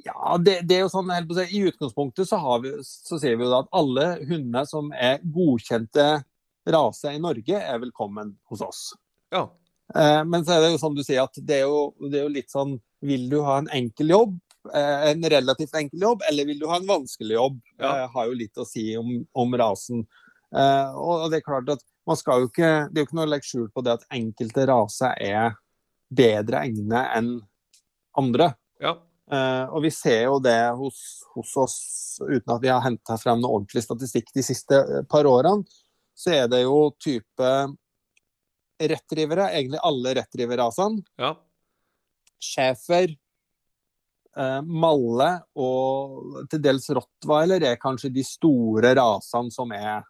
[0.00, 3.18] Ja, det, det er jo sånn, helt på å I utgangspunktet så, har vi, så
[3.20, 6.06] sier vi jo at alle hundene som er godkjente
[6.72, 8.80] rase i Norge, er velkommen hos oss.
[9.34, 9.44] Ja.
[9.94, 12.26] Eh, men så er det jo sånn du sier, at det er jo, det er
[12.26, 14.36] jo litt sånn Vil du ha en enkel jobb,
[14.70, 17.56] eh, en relativt enkel jobb, eller vil du ha en vanskelig jobb?
[17.82, 17.90] Ja.
[17.90, 20.04] Eh, har jo litt å si om, om rasen.
[20.54, 23.24] Eh, og det er klart at man skal jo ikke Det er jo ikke noe
[23.24, 25.56] å legge skjul på det at enkelte raser er
[26.12, 27.32] bedre egnet enn
[28.20, 28.52] andre.
[28.82, 28.98] Ja.
[29.32, 30.98] Eh, og vi ser jo det hos,
[31.32, 31.76] hos oss,
[32.20, 35.64] uten at vi har henta frem noe ordentlig statistikk de siste eh, par årene,
[36.12, 37.48] så er det jo type
[38.82, 41.00] rettrivere, egentlig alle rettriverrasene.
[41.22, 41.32] Ja.
[42.42, 43.14] Schæfer,
[44.36, 50.02] eh, Malle og til dels rottweiler er kanskje de store rasene som er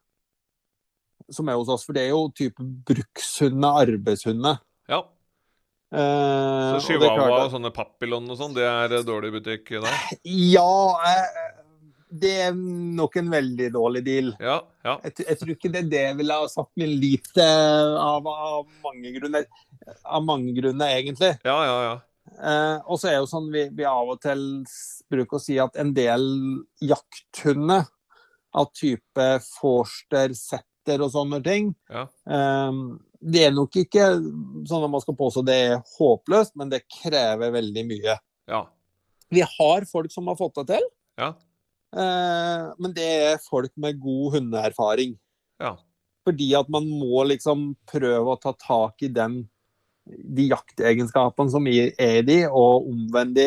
[1.32, 1.84] som er hos oss.
[1.86, 4.58] For det er jo type brukshunder, arbeidshunder.
[4.90, 5.04] ja.
[5.92, 9.96] Eh, Så chihuahua og, og sånne papillon og sånn, det er eh, dårlig butikk der?
[10.24, 10.68] Ja,
[11.10, 11.58] eh,
[12.12, 14.30] det er nok en veldig dårlig deal.
[14.40, 14.58] Ja.
[14.84, 14.98] Ja.
[15.04, 18.26] Jeg, jeg tror ikke det er det jeg ville ha satt min lit til av,
[18.28, 19.46] av mange grunner.
[20.04, 21.34] Av mange grunner, egentlig.
[21.44, 21.94] Ja, ja, ja.
[22.32, 24.42] Eh, og så er jo sånn vi, vi av og til
[25.12, 26.22] bruker å si at en del
[26.80, 27.88] jakthunder
[28.56, 32.06] av type forster, setter og sånne ting Ja.
[32.28, 32.70] eh,
[33.22, 34.06] Det er nok ikke
[34.66, 38.16] sånn at man skal påstå det er håpløst, men det krever veldig mye.
[38.50, 38.64] Ja.
[39.32, 40.88] Vi har folk som har fått det til,
[41.20, 41.28] Ja.
[41.94, 45.18] eh, men det er folk med god hundeerfaring.
[45.60, 45.76] ja.
[46.24, 49.48] Fordi at man må liksom prøve å ta tak i den,
[50.06, 53.46] de jaktegenskapene som er i de, og omvende de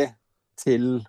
[0.60, 1.06] til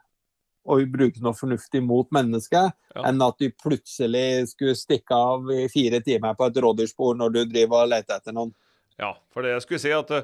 [0.67, 3.03] å bruke noe fornuftig mot mennesket, Ja.
[3.09, 7.45] enn at du plutselig skulle stikke av i fire timer på et rådyrspor når du
[7.47, 8.55] driver og leter etter noen.
[8.99, 10.23] Ja, for det jeg skulle si at eh,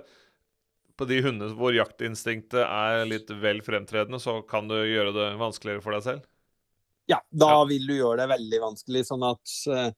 [0.97, 5.83] på de hundene hvor jaktinstinktet er litt vel fremtredende, så kan du gjøre det vanskeligere
[5.85, 6.23] for deg selv.
[7.09, 7.65] Ja, da Ja.
[7.65, 9.05] vil du gjøre det veldig vanskelig.
[9.09, 9.93] Sånn at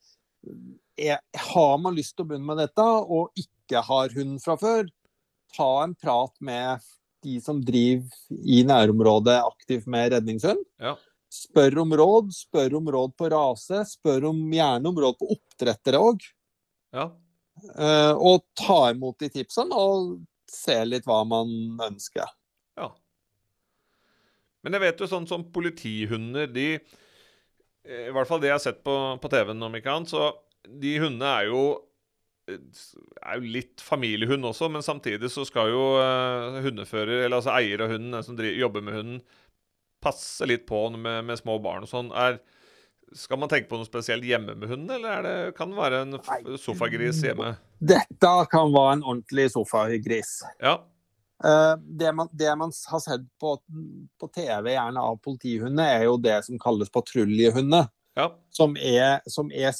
[0.98, 4.88] eh, har man lyst til å begynne med dette, og ikke har hund fra før,
[5.54, 6.80] ta en prat med
[7.24, 10.62] de som driver i nærområdet aktivt med redningshund.
[10.82, 10.94] Ja.
[11.34, 16.00] Spør om råd, spør om råd på rase, spør om, gjerne om råd på oppdrettere
[16.02, 16.26] òg.
[16.94, 17.10] Ja.
[18.14, 21.48] og ta imot de tipsene, og se litt hva man
[21.86, 22.28] ønsker.
[22.78, 22.90] Ja.
[24.62, 26.68] Men jeg vet jo sånn som politihunder, de
[27.84, 30.30] I hvert fall det jeg har sett på, på TV-en, om ikke annet, så
[30.64, 31.64] de hundene er jo
[32.48, 37.84] er jo litt familiehund også, men samtidig så skal jo eh, hundefører, eller altså eier
[37.84, 39.22] av hunden, den som driver, jobber med hunden,
[40.04, 42.10] passe litt på med, med små barn og sånn.
[43.16, 46.02] Skal man tenke på noe spesielt hjemme med hunden, eller er det, kan det være
[46.04, 46.18] en
[46.60, 47.54] sofagris hjemme?
[47.80, 50.40] Dette kan være en ordentlig sofagris.
[50.60, 50.78] Ja.
[51.44, 53.56] Eh, det, man, det man har sett på,
[54.20, 57.88] på TV, gjerne av politihunder, er jo det som kalles patruljehunder.
[58.14, 58.28] Ja.
[58.54, 59.74] Som er, som er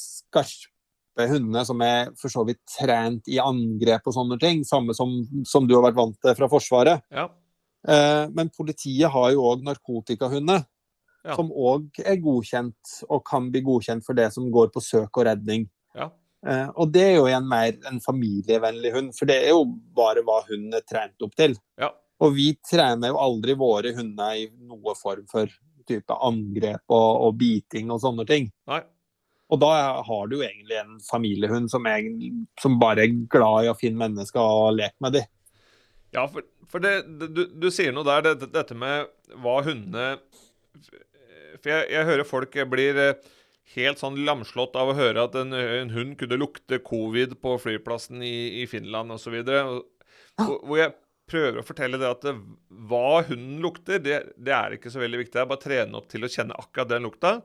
[1.15, 4.63] skarpe hundene som er for så vidt trent i angrep og sånne ting.
[4.65, 7.01] Samme som, som du har vært vant til fra Forsvaret.
[7.11, 7.29] Ja.
[7.87, 10.65] Eh, men politiet har jo òg narkotikahunder.
[11.25, 11.35] Ja.
[11.35, 15.25] Som òg er godkjent, og kan bli godkjent for det som går på søk og
[15.25, 15.67] redning.
[15.95, 16.11] Ja.
[16.45, 19.63] Eh, og det er jo igjen mer en familievennlig hund, for det er jo
[19.95, 21.55] bare hva hunden er trent opp til.
[21.81, 21.89] Ja.
[22.21, 25.49] Og vi trener jo aldri våre hunder i noe form for
[25.85, 28.47] type angrep og, og biting og sånne ting.
[28.69, 28.83] Nei.
[29.53, 29.71] Og da
[30.07, 32.07] har du jo egentlig en familiehund som, er,
[32.61, 35.29] som bare er glad i å finne mennesker og leke med dem.
[36.15, 36.95] Ja, for, for det,
[37.35, 39.09] du, du sier noe der, det, dette med
[39.43, 40.15] hva hundene
[41.59, 43.33] For jeg, jeg hører folk blir eh,
[43.75, 48.23] helt sånn lamslått av å høre at en, en hund kunne lukte covid på flyplassen
[48.23, 49.41] i, i Finland osv.
[49.43, 50.93] Hvor jeg
[51.29, 52.35] prøver å fortelle det at det,
[52.89, 55.35] hva hunden lukter, det, det er ikke så veldig viktig.
[55.37, 57.35] Det er bare å trene opp til å kjenne akkurat den lukta,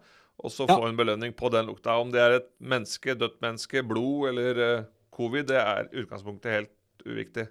[0.41, 0.77] og så Ja.
[0.77, 1.99] få en belønning på den lukta.
[2.01, 7.05] Om det er et menneske, dødt menneske, blod eller uh, covid, det er utgangspunktet helt
[7.07, 7.49] uviktig.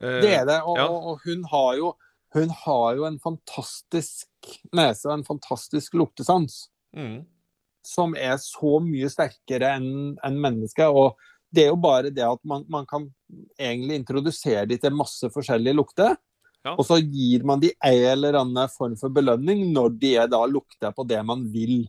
[0.00, 0.86] Uh, Det er det, og, ja.
[0.88, 1.94] og, hun, har jo,
[2.34, 6.68] hun har jo en fantastisk nese og en fantastisk luktesans.
[6.96, 7.24] Mm.
[7.86, 10.90] som er så mye sterkere enn en mennesket.
[10.90, 11.16] Og
[11.54, 13.06] det er jo bare det at man, man kan
[13.58, 16.16] egentlig introdusere de til masse forskjellige lukter.
[16.66, 16.74] Ja.
[16.76, 20.92] Og så gir man de en eller annen form for belønning når de da lukter
[20.92, 21.86] på det man vil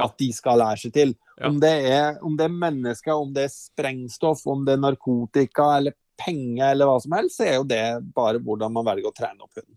[0.00, 1.14] at de skal lære seg til.
[1.36, 1.48] Ja.
[1.48, 5.66] Om, det er, om det er mennesker, om det er sprengstoff, om det er narkotika
[5.78, 7.84] eller penger eller hva som helst, så er jo det
[8.16, 9.76] bare hvordan man velger å trene opp hunden.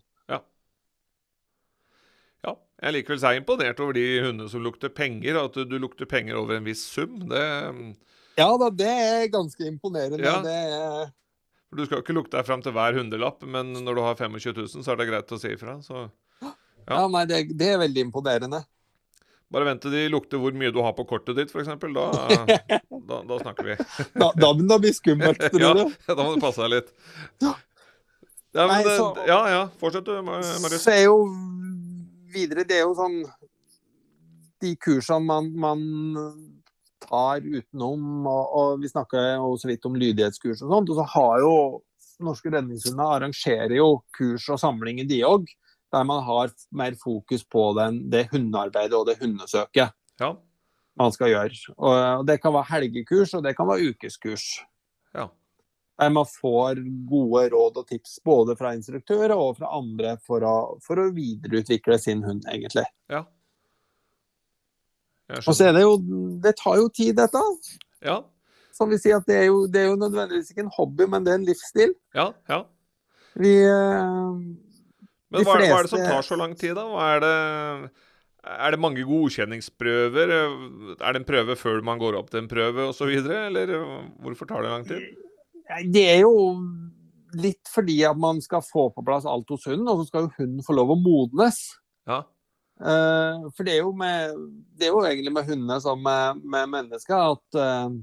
[2.44, 5.38] Ja, jeg er likevel seg imponert over de hundene som lukter penger.
[5.40, 7.16] At du, du lukter penger over en viss sum.
[7.30, 7.44] Det,
[8.36, 10.20] Ja da, det er ganske imponerende.
[10.20, 10.40] Ja.
[10.44, 11.12] Det er
[11.74, 14.14] for du skal jo ikke lukte deg fram til hver hundrelapp, men når du har
[14.14, 15.74] 25 000, så er det greit å si ifra.
[15.82, 16.04] Så
[16.44, 16.52] Ja.
[17.00, 18.58] Ja, nei, det, det er veldig imponerende.
[19.54, 21.68] bare vent til de lukter hvor mye du har på kortet ditt, f.eks.
[21.80, 22.06] Da,
[23.10, 23.76] da, da snakker vi.
[24.14, 25.94] Da, da begynner det å bli skummelt, tror ja, du.
[26.10, 26.92] da må du passe deg litt.
[27.42, 27.54] Ja.
[28.54, 29.62] Ja, men, Nei, så- ja, ja.
[29.80, 30.78] Fortsett du, Marius.
[30.84, 31.16] Så er jo
[32.34, 33.16] videre Det er jo sånn
[34.62, 35.80] De kursene man, man
[37.08, 41.06] tar utenom, og, og vi snakker jo så vidt om lydighetskurs og sånt, og så
[41.14, 41.54] har jo
[42.24, 45.48] Norske Redningshunder arrangerer jo kurs og samlinger, de òg,
[45.94, 49.90] der man har mer fokus på den, det hundearbeidet og det hundesøket
[50.20, 50.28] Ja.
[50.96, 51.74] man skal gjøre.
[51.76, 54.60] Og Det kan være helgekurs, og det kan være ukeskurs.
[55.14, 55.26] ja.
[56.00, 60.54] Der man får gode råd og tips både fra instruktører og fra andre for å,
[60.82, 62.86] for å videreutvikle sin hund, egentlig.
[63.10, 63.24] ja.
[65.32, 65.94] Og så er det jo
[66.44, 67.40] Det tar jo tid, dette.
[68.04, 68.18] Ja,
[68.74, 71.24] Som vi sier at det er jo, det er jo nødvendigvis ikke en hobby, men
[71.24, 71.94] det er en livsstil.
[72.14, 72.62] ja, ja.
[73.34, 74.34] Vi eh,
[75.34, 76.84] Men hva, er- hva er det som tar så lang tid, da?
[76.86, 77.90] Hva er det
[78.44, 80.28] Er det mange godkjenningsprøver?
[81.00, 83.08] Er det en prøve før man går opp til en prøve osv.?
[83.24, 83.72] Eller
[84.20, 85.00] hvorfor tar det lang tid?
[85.90, 86.34] Det er jo
[87.34, 90.34] litt fordi at man skal få på plass alt hos hunden, og så skal jo
[90.36, 91.56] hunden få lov å modnes.
[92.06, 92.20] Ja.
[92.80, 94.34] Eh, For det er jo, med,
[94.74, 97.94] det er jo egentlig med hundene som med, med mennesker at eh,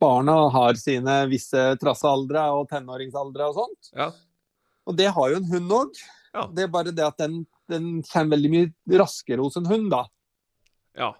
[0.00, 3.92] barna har sine visse trassealdre og tenåringsaldre og sånt.
[3.96, 4.10] Ja.
[4.86, 6.00] Og det har jo en hund òg.
[6.36, 6.46] Ja.
[6.52, 10.04] Det er bare det at den, den kommer veldig mye raskere hos en hund, da.
[10.98, 11.14] ja.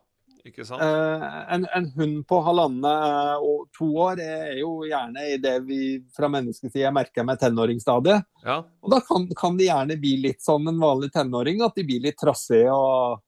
[0.46, 5.80] Eh, en, en hund på halvannet og to år er jo gjerne i det vi
[6.16, 8.26] fra menneskesida merker med tenåringsstadiet.
[8.46, 8.60] Ja.
[8.82, 12.04] Og da kan, kan de gjerne bli litt som en vanlig tenåring, at de blir
[12.06, 13.22] litt trassige og,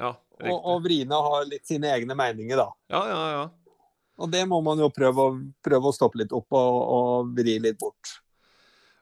[0.00, 2.70] Ja, og, og vriene og har litt sine egne meninger, da.
[2.90, 3.44] Ja, ja, ja.
[4.22, 7.56] Og det må man jo prøve å, prøve å stoppe litt opp og, og vri
[7.62, 8.18] litt bort.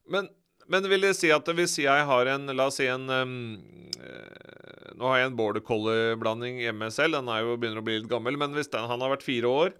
[0.08, 0.28] Men,
[0.72, 4.62] men vil det si at hvis jeg har en La oss si en eh,
[5.02, 7.16] Nå har jeg en border collie-blanding hjemme selv.
[7.18, 8.36] Den er jo begynner å bli litt gammel.
[8.38, 9.72] Men hvis den, han har vært fire år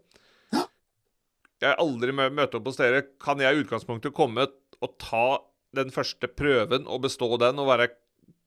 [1.63, 3.05] Jeg aldri mø møtt opp hos dere.
[3.23, 4.49] Kan jeg i utgangspunktet komme
[4.83, 5.39] og ta
[5.79, 7.93] den første prøven og bestå den, og være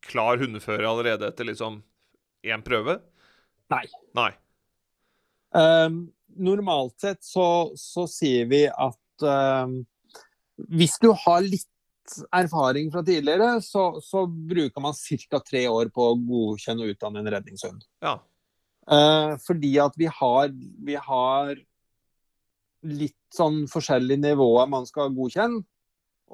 [0.03, 1.79] klar hundefører allerede etter liksom
[2.43, 2.97] én prøve?
[3.71, 3.85] Nei.
[4.19, 4.33] Nei.
[5.55, 6.01] Um,
[6.35, 9.79] normalt sett så, så sier vi at um,
[10.75, 11.71] hvis du har litt
[12.35, 15.39] erfaring fra tidligere, så, så bruker man ca.
[15.39, 17.85] tre år på å godkjenne og utdanne en redningshund.
[18.03, 18.17] Ja.
[18.91, 20.51] Eh, fordi at vi har,
[20.85, 21.55] vi har
[22.85, 25.63] litt sånn forskjellige nivåer man skal godkjenne.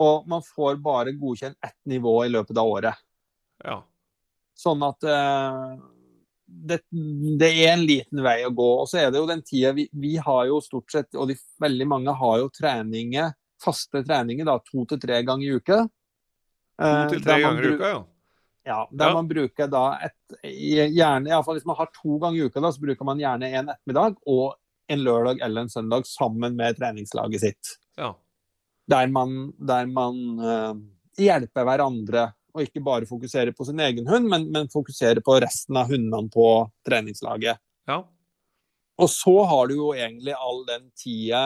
[0.02, 3.02] Og man får bare godkjent ett nivå i løpet av året.
[3.64, 3.82] Ja.
[4.58, 5.74] Sånn at eh,
[6.48, 6.80] det,
[7.40, 8.70] det, er en liten vei å gå.
[8.84, 11.38] Og så er det jo den tida vi, vi har jo stort sett, og de,
[11.62, 15.84] veldig mange har jo treninger, faste treninger da, to til tre ganger i uka.
[16.82, 18.02] To til tre ganger i uka, ja.
[18.64, 19.14] Ja, der ja.
[19.18, 22.84] man bruker da et gjerne, iallfall Hvis man har to ganger i uka, da, så
[22.84, 24.58] bruker man gjerne en ettermiddag og
[24.92, 27.72] en lørdag eller en søndag sammen med treningslaget sitt.
[27.98, 28.12] Ja.
[28.92, 30.76] Der man, der man uh,
[31.18, 35.78] hjelper hverandre og ikke bare fokuserer på sin egen hund, men, men fokuserer på resten
[35.80, 36.48] av hundene på
[36.88, 37.62] treningslaget.
[37.88, 38.02] Ja.
[39.02, 41.46] Og så har du jo egentlig all den tida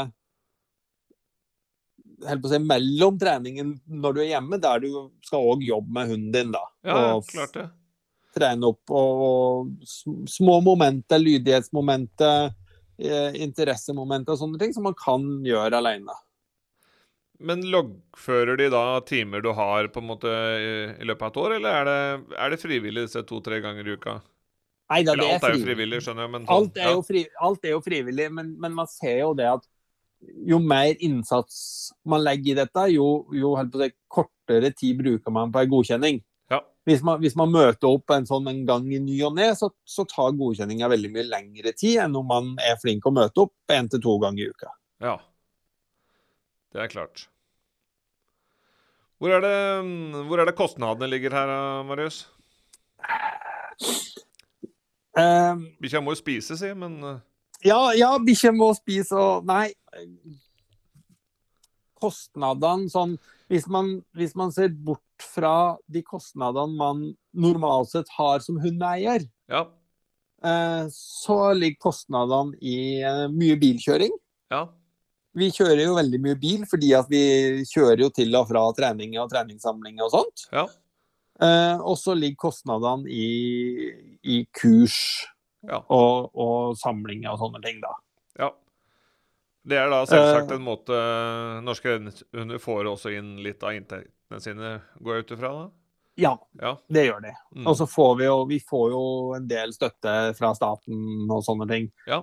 [2.24, 4.90] si, mellom treningen når du er hjemme, der du
[5.26, 6.54] skal òg jobbe med hunden din.
[6.56, 6.64] da.
[6.86, 7.70] Ja, og klart det.
[8.36, 9.72] Trene opp og
[10.28, 12.52] små momenter, lydighetsmomenter,
[13.00, 16.16] eh, interessemomenter og sånne ting som man kan gjøre alene.
[17.40, 21.56] Men loggfører de da timer du har på en måte i, løpet av et år,
[21.58, 24.20] eller er det, er det frivillig disse to-tre ganger i uka?
[24.92, 26.32] Nei, da, eller alt er jo frivillig, skjønner jeg.
[26.36, 27.00] Men sånn, alt, er ja.
[27.08, 29.66] fri, alt, er jo frivillig, men, men, man ser jo det at
[30.22, 35.62] jo mer innsats man legger i dette, jo, jo det, kortere tid bruker man på
[35.62, 36.22] en godkjenning.
[36.52, 36.62] Ja.
[36.88, 39.72] Hvis, man, hvis, man, møter opp en sånn en gang i ny og ne, så,
[39.86, 43.76] så tar godkjenninga veldig mye lengre tid enn om man er flink å møte opp
[43.76, 44.74] én til to ganger i uka.
[45.04, 45.16] Ja,
[46.76, 47.28] det er klart.
[49.20, 49.58] Hvor er det,
[50.28, 51.52] hvor er det kostnadene ligger her,
[51.88, 52.26] Marius?
[55.16, 57.24] Um, Bikkja må jo spise, si, men eh.
[57.66, 59.72] Ja, ja bikkja må spise og Nei.
[61.96, 63.16] Kostnadene sånn
[63.52, 67.04] hvis man, hvis man, ser bort fra de kostnadene man
[67.36, 69.68] normalt sett har som hundeeier, ja.
[70.42, 74.16] eh, så ligger kostnadene i eh, mye bilkjøring.
[74.54, 74.66] Ja.
[75.36, 77.22] Vi kjører jo veldig mye bil fordi at vi
[77.68, 80.48] kjører jo til og fra trening og treningssamling og sånt.
[80.56, 80.66] Ja.
[81.44, 83.92] Eh, og så ligger kostnadene i,
[84.24, 84.98] i kurs
[85.68, 85.84] ja.
[85.84, 87.94] og, og samlinger og sånne ting, da.
[88.40, 88.54] Ja.
[89.66, 90.98] Det er da selvsagt en måte
[91.66, 95.52] norske hunder får også inn litt av inntektene sine, går jeg ut ifra?
[96.16, 97.34] Ja, ja, det gjør de.
[97.58, 97.66] Mm.
[97.68, 99.04] Og så får vi jo, vi får jo
[99.36, 101.90] en del støtte fra staten og sånne ting.
[102.08, 102.22] Ja.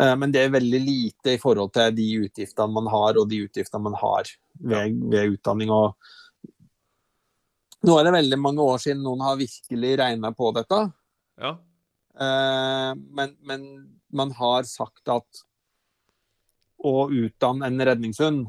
[0.00, 3.44] Eh, men det er veldig lite i forhold til de utgiftene man har, og de
[3.46, 4.28] utgiftene man har
[4.60, 5.72] ved, ved utdanning.
[5.72, 5.94] og
[7.84, 10.80] nå er det veldig mange år siden noen har virkelig regna på dette.
[11.40, 11.56] Ja.
[12.14, 13.66] Eh, men, men,
[14.14, 15.44] man har sagt at
[16.84, 18.46] å utdanne en redningshund,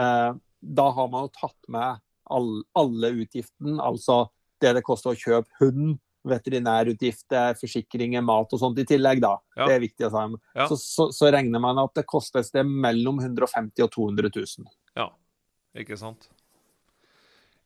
[0.00, 0.30] eh,
[0.64, 3.76] da har man jo tatt med alle utgiftene.
[3.82, 4.24] Altså
[4.62, 9.34] det det koster å kjøpe hund, veterinærutgifter, forsikringer, mat og sånt i tillegg, da.
[9.58, 9.66] Ja.
[9.66, 10.38] Det er viktig å si.
[10.56, 10.68] Ja.
[10.70, 14.72] Så, så, så, regner man at det koster et sted mellom 150 og 200 000.
[14.96, 15.10] Ja,
[15.76, 16.30] ikke sant.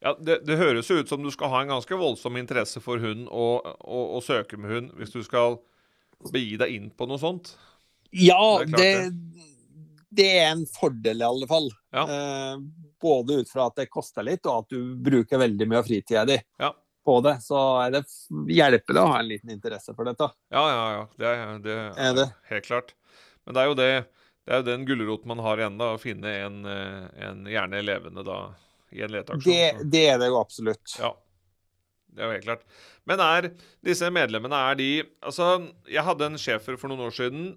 [0.03, 3.03] Ja, det, det, høres jo ut som du skal ha en ganske voldsom interesse for
[3.03, 5.59] hund og, og, og søke med hund hvis du skal
[6.31, 7.57] begi deg inn på noe sånt.
[8.15, 9.49] Ja, det, det,
[10.11, 11.71] det er en fordel i alle fall.
[11.95, 12.05] Ja.
[12.05, 12.61] Eh,
[13.03, 16.27] både ut fra at det koster litt, og at du bruker veldig mye av fritida
[16.29, 16.39] di.
[16.61, 16.75] Ja
[17.09, 18.03] på det, så er det
[18.53, 20.27] hjelper det å ha en liten interesse for dette.
[20.53, 21.05] Ja, ja, ja.
[21.17, 22.27] Det er, det er, er det?
[22.51, 22.91] helt klart.
[23.47, 23.93] Men det er jo det
[24.49, 27.83] det er jo den gulroten man har igjen, da, å finne en, eh, en gjerne
[27.85, 28.37] levende da,
[28.97, 29.45] i en leteaksjon.
[29.45, 30.95] Det, det, er det jo absolutt.
[30.97, 31.11] Ja.
[32.09, 32.63] Det er jo helt klart.
[33.05, 33.51] Men er
[33.85, 34.89] disse medlemmene er de
[35.21, 35.51] Altså,
[35.93, 37.51] jeg hadde en schæfer for noen år siden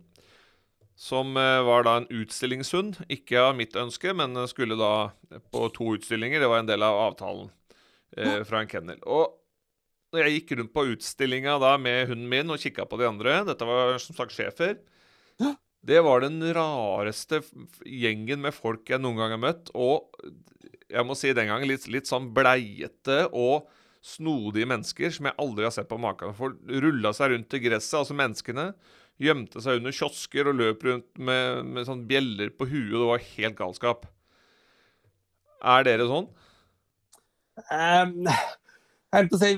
[0.96, 3.02] som eh, var da en utstillingshund.
[3.12, 5.12] Ikke av mitt ønske, men skulle da
[5.54, 6.44] på to utstillinger.
[6.44, 7.50] Det var en del av avtalen
[8.18, 9.02] eh, fra en kennel.
[9.06, 9.38] Og
[10.12, 13.38] når jeg gikk rundt på utstillinga da med hunden min og kikka på de andre
[13.48, 14.82] Dette var som sagt schæfer.
[15.82, 17.40] Det var den rareste
[17.88, 19.72] gjengen med folk jeg noen gang har møtt.
[19.74, 20.12] Og
[20.92, 23.70] jeg må si den gangen litt, litt sånn bleiete og
[24.02, 26.36] snodige mennesker som jeg aldri har sett på maken.
[26.38, 28.72] Folk rulla seg rundt i gresset, altså menneskene.
[29.22, 32.96] Gjemte seg under kiosker og løp rundt med, med sånn bjeller på huet.
[32.96, 34.08] Det var helt galskap.
[35.62, 36.32] Er dere sånn?
[37.70, 38.26] Um,
[39.38, 39.50] si,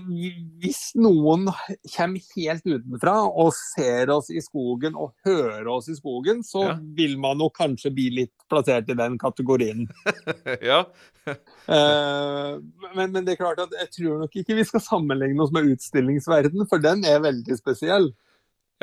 [0.60, 1.46] hvis noen
[1.94, 6.76] kommer helt utenfra og ser oss i skogen og hører oss i skogen, så ja.
[6.98, 9.86] vil man nok kanskje bli litt plassert i den kategorien.
[10.72, 10.82] ja.
[11.30, 12.60] uh,
[12.98, 15.72] men, men, det er klart at jeg tror nok ikke vi skal sammenligne oss med
[15.76, 18.12] utstillingsverdenen, for den er veldig spesiell.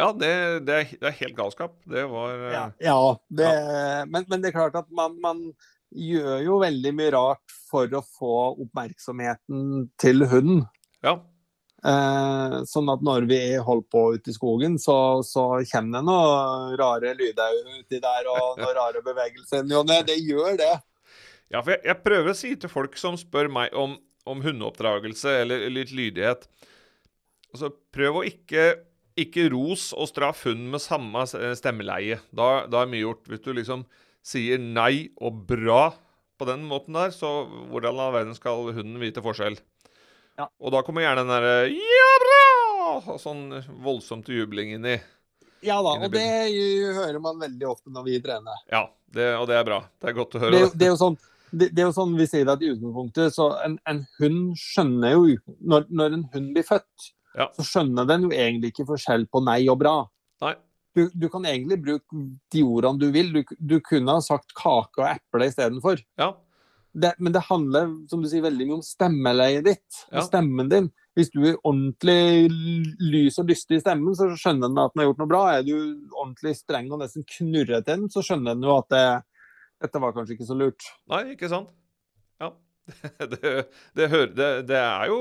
[0.01, 0.31] Ja, det,
[0.67, 1.75] det, er, det er, helt galskap.
[1.89, 2.53] Det var uh...
[2.55, 3.51] Ja, ja det,
[4.09, 5.43] men, men, det er klart at man, man
[5.91, 10.65] gjør jo veldig mye rart for å få oppmerksomheten til hunden.
[11.05, 11.19] Ja.
[11.81, 16.77] Eh, sånn at når vi holder på ute i skogen, så, så kommer det noen
[16.81, 19.65] rare lyder uti der, og noen rare bevegelser.
[19.71, 20.75] Jo, det gjør det.
[21.51, 23.97] Ja, for jeg, jeg, prøver å si til folk som spør meg om,
[24.29, 26.47] om hundeoppdragelse eller litt lydighet
[27.51, 28.69] Altså, prøv å ikke
[29.19, 31.25] ikke ros og straff hunden med samme
[31.59, 32.21] stemmeleie.
[32.35, 33.27] Da, da er mye gjort.
[33.31, 33.85] Hvis du liksom
[34.27, 35.91] sier nei og bra
[36.41, 39.59] på den måten der, så hvordan i all verden skal hunden vite forskjell?
[40.41, 40.47] Ja.
[40.63, 42.45] Og da kommer gjerne den derre ja, bra!
[43.15, 43.49] Og sånn
[43.85, 44.97] voldsomt jubling inni.
[45.61, 46.25] Ja da, og det
[46.97, 48.63] hører man veldig ofte når vi trener.
[48.73, 49.83] Ja, det, og det er bra.
[50.01, 50.57] Det er godt å høre.
[50.57, 51.19] Det, det er jo sånn
[51.51, 54.53] det, det er jo sånn vi sier det at i utgangspunktet, så en, en hund
[54.61, 57.47] skjønner jo når, når en hund blir født, Ja.
[57.55, 59.95] så skjønner den jo egentlig ikke forskjell på nei og bra.
[60.43, 60.55] Nei.
[60.97, 63.31] Du, du kan egentlig bruke de ordene du vil.
[63.35, 66.03] Du, du kunne ha sagt kake og eple istedenfor.
[66.19, 66.33] Ja.
[66.91, 70.01] Det, men det handler som du sier, veldig mye om stemmeleiet ditt.
[70.09, 70.19] Ja.
[70.19, 70.91] og Stemmen din.
[71.19, 72.51] Hvis du er ordentlig
[73.03, 75.43] lys og lystig i stemmen, så skjønner den at den har gjort noe bra.
[75.55, 75.75] Er du
[76.17, 79.05] ordentlig streng og nesten knurret til den, så skjønner den jo at det,
[79.87, 80.91] dette var kanskje ikke så lurt.
[81.11, 81.71] Nei, ikke sant?
[82.43, 82.51] Ja.
[83.31, 85.19] Det, det, det, det er jo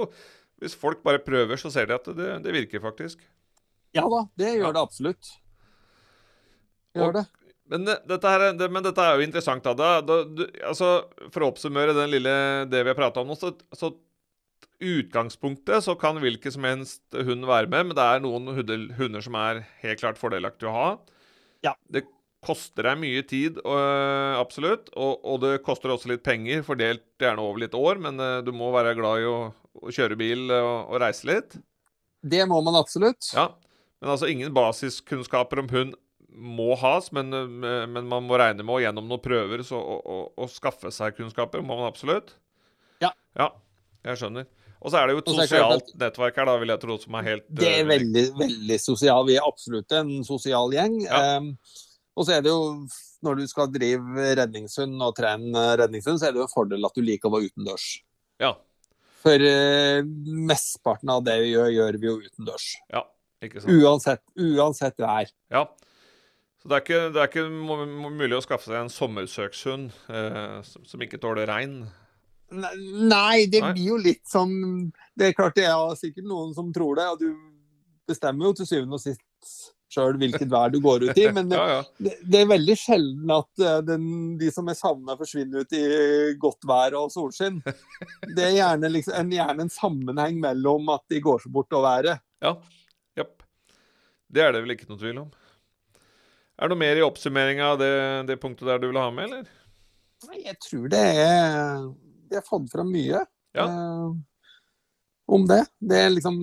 [0.59, 3.21] Hvis folk bare prøver, så ser de at det, det virker faktisk.
[3.95, 4.71] Ja da, det gjør Ja.
[4.75, 5.29] det absolutt.
[6.95, 7.25] Gjør Og- det.
[7.69, 9.61] Men dette, her, er- det, men dette er jo interessant.
[9.63, 9.73] Da.
[9.77, 13.35] Da, da, du, altså, for å oppsummere den lille, det vi har prata om nå,
[13.37, 13.91] så, så
[14.81, 19.21] utgangspunktet så kan hvilken som helst hund være med, men det er noen hunder, hunder
[19.25, 20.89] som er helt klart fordelaktige å ha.
[21.65, 21.73] Ja.
[21.91, 22.05] Det
[22.45, 27.43] koster deg mye tid, øh, absolutt, og, og det koster også litt penger, fordelt gjerne
[27.43, 30.75] over litt år, men øh, du må være glad i å, å kjøre bil og,
[30.87, 31.57] og reise litt.
[32.19, 33.31] Det må man absolutt.
[33.35, 33.49] Ja,
[33.99, 35.97] men altså ingen basiskunnskaper om hund
[36.29, 40.21] må has, men, øh, men man må regne med å gjennom noen prøver så, å,
[40.31, 42.37] å skaffe seg kunnskaper må man absolutt.
[43.03, 43.11] Ja.
[43.35, 43.51] Ja,
[44.07, 44.47] jeg skjønner.
[44.79, 47.19] Og så er det jo et Og sosialt nettverk her, da, vil jeg tro, som
[47.19, 49.25] er helt Det er eh, veldig, veldig sosial.
[49.27, 51.01] Vi er absolutt en sosial gjeng.
[51.03, 51.19] Ja.
[51.35, 51.49] Ehm,
[52.19, 52.63] og så er det jo,
[53.23, 56.97] når du skal drive redningshund og trene redningshund, så er det jo en fordel at
[56.97, 57.85] du liker å være utendørs.
[58.43, 58.53] Ja.
[59.23, 60.01] For eh,
[60.49, 62.67] mesteparten av det vi gjør, gjør vi jo utendørs.
[62.91, 63.05] Ja,
[63.43, 63.71] ikke sant.
[63.79, 65.31] Uansett, uansett vær.
[65.55, 65.63] Ja.
[66.59, 69.93] Så det er ikke, det er ikke mu- mu- mulig å skaffe seg en sommersøkshund
[70.11, 71.81] eh, som, som ikke tåler regn.
[72.51, 73.73] Nei, det Nei.
[73.75, 74.55] blir jo litt sånn
[75.13, 77.27] Det er klart det er sikkert noen som tror det, og du
[78.09, 81.25] bestemmer jo til syvende og sist sjøl hvilket vær du går ut i.
[81.33, 81.79] Men Ja, ja.
[81.97, 84.05] det, det er veldig sjelden at eh, den,
[84.39, 85.83] de som er savna, forsvinner ut i
[86.41, 87.59] godt vær og solskinn.
[88.35, 91.85] Det er gjerne, liksom, en, gjerne en sammenheng mellom at de går så bort og
[91.87, 92.21] været.
[92.45, 92.53] Ja.
[93.17, 93.41] Japp.
[94.29, 95.29] Det er det vel ikke noe tvil om.
[96.59, 97.91] Er det noe mer i oppsummeringa av det,
[98.29, 99.49] det punktet der du vil ha med, eller?
[100.27, 101.85] Nei, Jeg tror det er
[102.27, 103.21] Jeg har fått fram mye
[103.55, 103.63] Ja.
[103.65, 104.09] eh,
[105.31, 105.61] om det.
[105.79, 106.41] Det er liksom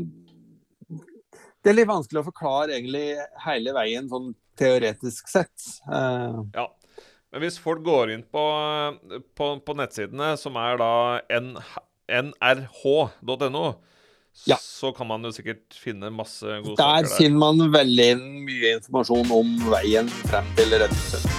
[1.66, 5.50] Det er litt vanskelig å forklare egentlig hele veien sånn teoretisk sett.
[5.90, 6.68] Uh, Ja.
[7.34, 8.42] Men hvis folk går inn på,
[9.34, 10.92] på, på nettsidene, som er da
[12.22, 13.64] nrh.no,
[14.46, 14.56] Ja.
[14.62, 17.08] så kan man jo sikkert finne masse gode der saker der.
[17.10, 18.08] Der finner man veldig
[18.46, 21.35] mye informasjon om veien frem til redningshund.